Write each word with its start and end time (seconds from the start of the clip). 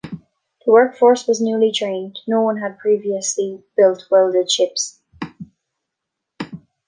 The 0.65 0.71
work 0.71 0.97
force 0.97 1.27
was 1.27 1.39
newly 1.39 1.71
trained- 1.71 2.21
no 2.27 2.41
one 2.41 2.57
had 2.57 2.79
previously 2.79 3.61
built 3.77 4.07
welded 4.09 4.49
ships. 4.49 4.99